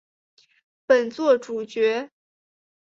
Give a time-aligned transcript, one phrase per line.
[0.87, 2.09] 本作主角。